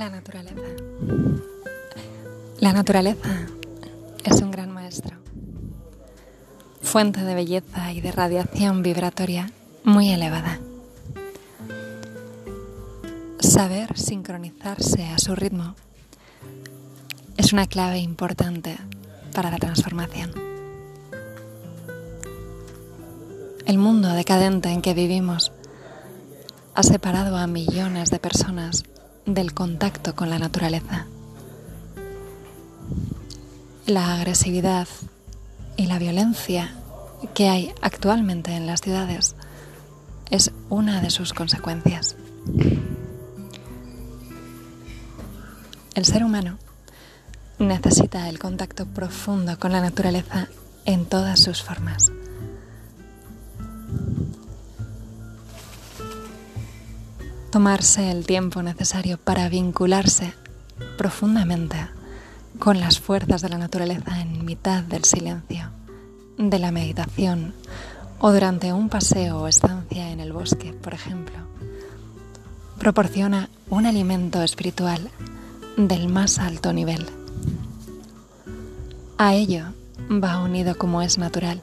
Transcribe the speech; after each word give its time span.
La 0.00 0.08
naturaleza. 0.08 0.62
La 2.58 2.72
naturaleza 2.72 3.46
es 4.24 4.40
un 4.40 4.50
gran 4.50 4.72
maestro, 4.72 5.18
fuente 6.80 7.20
de 7.20 7.34
belleza 7.34 7.92
y 7.92 8.00
de 8.00 8.10
radiación 8.10 8.82
vibratoria 8.82 9.52
muy 9.84 10.10
elevada. 10.10 10.58
Saber 13.40 13.98
sincronizarse 13.98 15.04
a 15.04 15.18
su 15.18 15.36
ritmo 15.36 15.74
es 17.36 17.52
una 17.52 17.66
clave 17.66 17.98
importante 17.98 18.78
para 19.34 19.50
la 19.50 19.58
transformación. 19.58 20.32
El 23.66 23.76
mundo 23.76 24.08
decadente 24.08 24.70
en 24.70 24.80
que 24.80 24.94
vivimos 24.94 25.52
ha 26.74 26.82
separado 26.82 27.36
a 27.36 27.46
millones 27.46 28.10
de 28.10 28.18
personas 28.18 28.84
del 29.34 29.54
contacto 29.54 30.14
con 30.14 30.30
la 30.30 30.38
naturaleza. 30.38 31.06
La 33.86 34.14
agresividad 34.14 34.88
y 35.76 35.86
la 35.86 35.98
violencia 35.98 36.74
que 37.34 37.48
hay 37.48 37.72
actualmente 37.80 38.52
en 38.52 38.66
las 38.66 38.80
ciudades 38.80 39.36
es 40.30 40.52
una 40.68 41.00
de 41.00 41.10
sus 41.10 41.32
consecuencias. 41.32 42.16
El 45.94 46.04
ser 46.04 46.24
humano 46.24 46.58
necesita 47.58 48.28
el 48.28 48.38
contacto 48.38 48.86
profundo 48.86 49.58
con 49.58 49.72
la 49.72 49.80
naturaleza 49.80 50.48
en 50.86 51.04
todas 51.04 51.40
sus 51.40 51.62
formas. 51.62 52.10
Tomarse 57.50 58.12
el 58.12 58.26
tiempo 58.26 58.62
necesario 58.62 59.18
para 59.18 59.48
vincularse 59.48 60.32
profundamente 60.96 61.76
con 62.60 62.78
las 62.78 63.00
fuerzas 63.00 63.42
de 63.42 63.48
la 63.48 63.58
naturaleza 63.58 64.20
en 64.20 64.44
mitad 64.44 64.84
del 64.84 65.04
silencio, 65.04 65.70
de 66.38 66.58
la 66.60 66.70
meditación 66.70 67.52
o 68.20 68.32
durante 68.32 68.72
un 68.72 68.88
paseo 68.88 69.40
o 69.40 69.48
estancia 69.48 70.10
en 70.10 70.20
el 70.20 70.32
bosque, 70.32 70.72
por 70.72 70.94
ejemplo, 70.94 71.34
proporciona 72.78 73.48
un 73.68 73.84
alimento 73.84 74.42
espiritual 74.42 75.10
del 75.76 76.08
más 76.08 76.38
alto 76.38 76.72
nivel. 76.72 77.06
A 79.18 79.34
ello 79.34 79.64
va 80.08 80.38
unido 80.38 80.78
como 80.78 81.02
es 81.02 81.18
natural 81.18 81.62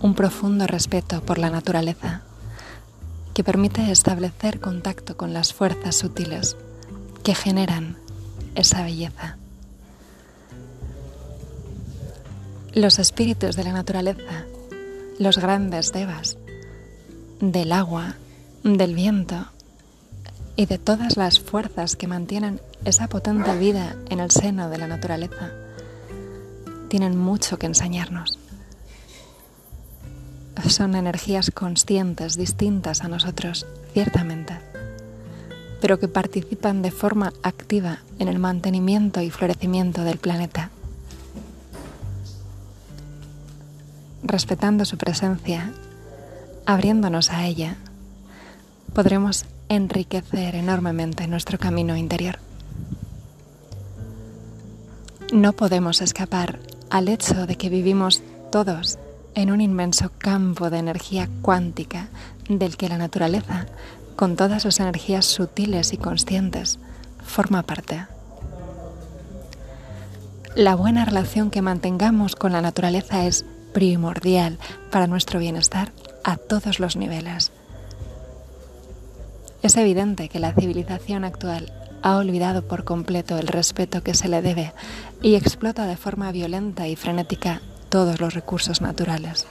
un 0.00 0.14
profundo 0.14 0.66
respeto 0.66 1.20
por 1.20 1.38
la 1.38 1.50
naturaleza 1.50 2.22
que 3.34 3.44
permite 3.44 3.90
establecer 3.90 4.60
contacto 4.60 5.16
con 5.16 5.32
las 5.32 5.52
fuerzas 5.54 5.96
sutiles 5.96 6.56
que 7.22 7.34
generan 7.34 7.96
esa 8.54 8.82
belleza. 8.82 9.36
Los 12.74 12.98
espíritus 12.98 13.56
de 13.56 13.64
la 13.64 13.72
naturaleza, 13.72 14.44
los 15.18 15.38
grandes 15.38 15.92
devas, 15.92 16.36
del 17.40 17.72
agua, 17.72 18.16
del 18.64 18.94
viento 18.94 19.46
y 20.56 20.66
de 20.66 20.78
todas 20.78 21.16
las 21.16 21.40
fuerzas 21.40 21.96
que 21.96 22.06
mantienen 22.06 22.60
esa 22.84 23.08
potente 23.08 23.56
vida 23.56 23.96
en 24.10 24.20
el 24.20 24.30
seno 24.30 24.68
de 24.70 24.78
la 24.78 24.86
naturaleza, 24.86 25.50
tienen 26.88 27.16
mucho 27.16 27.58
que 27.58 27.66
enseñarnos 27.66 28.38
son 30.68 30.94
energías 30.94 31.50
conscientes, 31.50 32.36
distintas 32.36 33.02
a 33.02 33.08
nosotros, 33.08 33.66
ciertamente, 33.92 34.58
pero 35.80 35.98
que 35.98 36.08
participan 36.08 36.82
de 36.82 36.90
forma 36.90 37.32
activa 37.42 37.98
en 38.18 38.28
el 38.28 38.38
mantenimiento 38.38 39.20
y 39.20 39.30
florecimiento 39.30 40.04
del 40.04 40.18
planeta. 40.18 40.70
Respetando 44.22 44.84
su 44.84 44.96
presencia, 44.96 45.72
abriéndonos 46.64 47.30
a 47.30 47.44
ella, 47.44 47.76
podremos 48.94 49.46
enriquecer 49.68 50.54
enormemente 50.54 51.26
nuestro 51.26 51.58
camino 51.58 51.96
interior. 51.96 52.38
No 55.32 55.54
podemos 55.54 56.02
escapar 56.02 56.60
al 56.90 57.08
hecho 57.08 57.46
de 57.46 57.56
que 57.56 57.70
vivimos 57.70 58.22
todos 58.50 58.98
en 59.34 59.50
un 59.50 59.60
inmenso 59.60 60.10
campo 60.18 60.70
de 60.70 60.78
energía 60.78 61.28
cuántica 61.42 62.08
del 62.48 62.76
que 62.76 62.88
la 62.88 62.98
naturaleza, 62.98 63.66
con 64.16 64.36
todas 64.36 64.62
sus 64.62 64.80
energías 64.80 65.24
sutiles 65.24 65.92
y 65.92 65.96
conscientes, 65.96 66.78
forma 67.24 67.62
parte. 67.62 68.06
La 70.54 70.74
buena 70.74 71.04
relación 71.04 71.50
que 71.50 71.62
mantengamos 71.62 72.36
con 72.36 72.52
la 72.52 72.60
naturaleza 72.60 73.24
es 73.26 73.44
primordial 73.72 74.58
para 74.90 75.06
nuestro 75.06 75.38
bienestar 75.38 75.92
a 76.24 76.36
todos 76.36 76.78
los 76.78 76.96
niveles. 76.96 77.52
Es 79.62 79.76
evidente 79.76 80.28
que 80.28 80.40
la 80.40 80.52
civilización 80.52 81.24
actual 81.24 81.72
ha 82.02 82.16
olvidado 82.16 82.66
por 82.66 82.84
completo 82.84 83.38
el 83.38 83.46
respeto 83.46 84.02
que 84.02 84.12
se 84.12 84.28
le 84.28 84.42
debe 84.42 84.72
y 85.22 85.36
explota 85.36 85.86
de 85.86 85.96
forma 85.96 86.32
violenta 86.32 86.88
y 86.88 86.96
frenética 86.96 87.62
todos 87.92 88.20
los 88.20 88.32
recursos 88.32 88.80
naturales. 88.80 89.46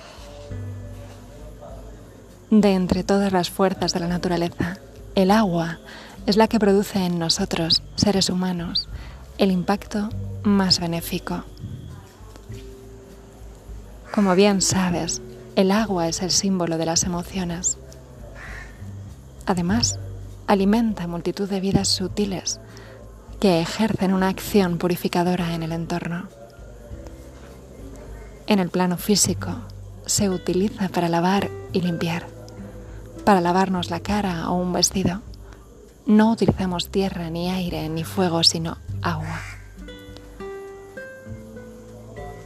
De 2.50 2.74
entre 2.74 3.04
todas 3.04 3.32
las 3.32 3.52
fuerzas 3.52 3.94
de 3.94 4.00
la 4.00 4.08
naturaleza, 4.08 4.80
el 5.14 5.30
agua 5.30 5.78
es 6.26 6.38
la 6.38 6.48
que 6.48 6.60
produce 6.60 7.06
en 7.06 7.20
nosotros, 7.20 7.84
seres 7.96 8.32
humanos, 8.32 8.90
el 9.38 9.52
impacto 9.52 10.10
más 10.42 10.80
benéfico. 10.80 11.44
Como 14.12 14.34
bien 14.34 14.64
sabes, 14.64 15.22
el 15.56 15.70
agua 15.70 16.08
es 16.08 16.24
el 16.24 16.32
símbolo 16.32 16.80
de 16.80 16.88
las 16.88 17.04
emociones. 17.04 17.78
Además, 19.46 20.00
alimenta 20.48 21.06
multitud 21.06 21.48
de 21.48 21.60
vidas 21.60 21.90
sutiles 21.90 22.60
que 23.40 23.62
ejercen 23.62 24.16
una 24.16 24.30
acción 24.30 24.80
purificadora 24.80 25.54
en 25.54 25.62
el 25.62 25.74
entorno. 25.74 26.41
En 28.52 28.60
el 28.60 28.68
plano 28.70 28.98
físico 28.98 29.56
se 30.06 30.30
utiliza 30.30 30.90
para 30.90 31.08
lavar 31.08 31.50
y 31.72 31.80
limpiar, 31.80 32.28
para 33.24 33.40
lavarnos 33.40 33.90
la 33.90 34.02
cara 34.02 34.50
o 34.50 34.56
un 34.56 34.74
vestido. 34.74 35.22
No 36.06 36.34
utilizamos 36.34 36.90
tierra, 36.90 37.30
ni 37.30 37.50
aire, 37.50 37.88
ni 37.88 38.04
fuego, 38.04 38.44
sino 38.44 38.78
agua. 39.02 39.40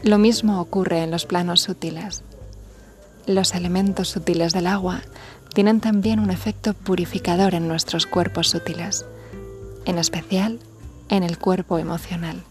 Lo 0.03 0.19
mismo 0.19 0.61
ocurre 0.61 1.01
en 1.01 1.09
los 1.09 1.25
planos 1.25 1.61
sutiles. 1.61 2.21
Los 3.25 3.55
elementos 3.55 4.09
sutiles 4.09 4.53
del 4.53 4.67
agua 4.67 5.01
tienen 5.55 5.81
también 5.81 6.19
un 6.19 6.29
efecto 6.29 6.75
purificador 6.75 7.55
en 7.55 7.67
nuestros 7.67 8.05
cuerpos 8.05 8.49
sutiles, 8.49 9.07
en 9.85 9.97
especial 9.97 10.59
en 11.09 11.23
el 11.23 11.39
cuerpo 11.39 11.79
emocional. 11.79 12.43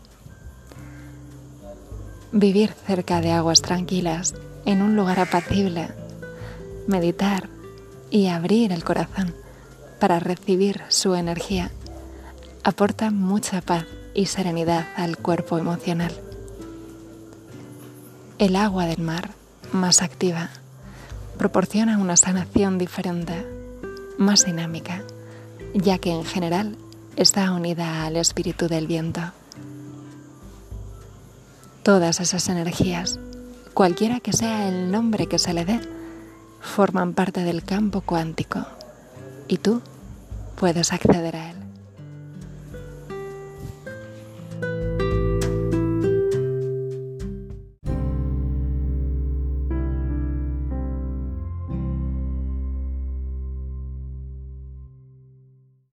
Vivir 2.36 2.74
cerca 2.84 3.20
de 3.20 3.30
aguas 3.30 3.62
tranquilas, 3.62 4.34
en 4.66 4.82
un 4.82 4.96
lugar 4.96 5.20
apacible, 5.20 5.90
meditar 6.88 7.48
y 8.10 8.26
abrir 8.26 8.72
el 8.72 8.82
corazón 8.82 9.32
para 10.00 10.18
recibir 10.18 10.82
su 10.88 11.14
energía 11.14 11.70
aporta 12.64 13.12
mucha 13.12 13.60
paz 13.60 13.86
y 14.14 14.26
serenidad 14.26 14.84
al 14.96 15.16
cuerpo 15.16 15.58
emocional. 15.58 16.10
El 18.40 18.56
agua 18.56 18.86
del 18.86 19.00
mar, 19.00 19.30
más 19.70 20.02
activa, 20.02 20.50
proporciona 21.38 21.98
una 21.98 22.16
sanación 22.16 22.78
diferente, 22.78 23.46
más 24.18 24.44
dinámica, 24.44 25.04
ya 25.72 25.98
que 25.98 26.10
en 26.10 26.24
general 26.24 26.76
está 27.14 27.52
unida 27.52 28.04
al 28.04 28.16
espíritu 28.16 28.66
del 28.66 28.88
viento. 28.88 29.22
Todas 31.84 32.18
esas 32.20 32.48
energías, 32.48 33.20
cualquiera 33.74 34.18
que 34.18 34.32
sea 34.32 34.68
el 34.68 34.90
nombre 34.90 35.26
que 35.26 35.38
se 35.38 35.52
le 35.52 35.66
dé, 35.66 35.78
forman 36.62 37.12
parte 37.12 37.44
del 37.44 37.62
campo 37.62 38.00
cuántico 38.00 38.64
y 39.48 39.58
tú 39.58 39.82
puedes 40.56 40.94
acceder 40.94 41.36
a 41.36 41.50
él. 41.50 41.63